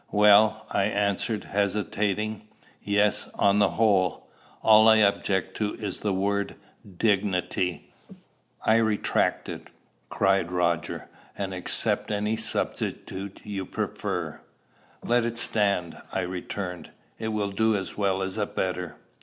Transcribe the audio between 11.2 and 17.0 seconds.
"and accept any substitute you prefer." "Let it stand," I returned.